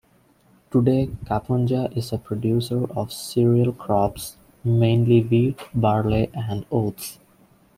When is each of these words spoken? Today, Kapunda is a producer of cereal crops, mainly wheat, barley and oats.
Today, 0.71 1.11
Kapunda 1.25 1.95
is 1.95 2.11
a 2.11 2.17
producer 2.17 2.91
of 2.93 3.13
cereal 3.13 3.71
crops, 3.71 4.35
mainly 4.63 5.21
wheat, 5.23 5.59
barley 5.75 6.31
and 6.33 6.65
oats. 6.71 7.19